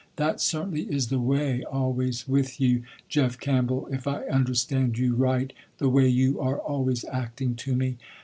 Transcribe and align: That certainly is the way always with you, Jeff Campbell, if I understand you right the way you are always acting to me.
That 0.15 0.41
certainly 0.41 0.91
is 0.91 1.09
the 1.09 1.19
way 1.19 1.63
always 1.63 2.27
with 2.27 2.59
you, 2.59 2.81
Jeff 3.07 3.39
Campbell, 3.39 3.87
if 3.91 4.07
I 4.07 4.23
understand 4.25 4.97
you 4.97 5.13
right 5.13 5.53
the 5.77 5.89
way 5.89 6.07
you 6.07 6.39
are 6.41 6.57
always 6.57 7.05
acting 7.05 7.53
to 7.57 7.75
me. 7.75 7.97